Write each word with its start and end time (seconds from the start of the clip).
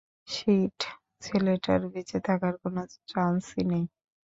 Sheet, 0.27 0.77
ছেলেটার 1.21 1.81
বেঁচে 1.91 2.19
থাকার 2.27 2.53
কোনো 2.61 2.81
চান্সই 3.09 3.63
নেই। 3.71 3.83